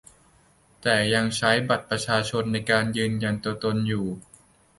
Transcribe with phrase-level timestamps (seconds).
[0.81, 4.05] แต่ยังใช้บัตรประชาชนในการยืนยันตัวตนอยู่